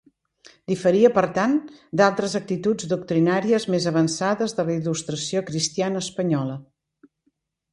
Diferia, 0.69 1.09
per 1.17 1.23
tant, 1.33 1.51
d'altres 2.01 2.33
actituds 2.39 2.89
doctrinàries 2.93 3.67
més 3.75 3.87
avançades 3.93 4.57
de 4.61 4.67
la 4.71 4.75
Il·lustració 4.79 5.45
cristiana 5.51 6.03
espanyola. 6.07 6.57